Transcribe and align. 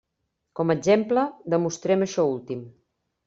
Com 0.59 0.71
a 0.73 0.75
exemple, 0.79 1.25
demostrem 1.55 2.05
això 2.07 2.27
últim. 2.33 2.65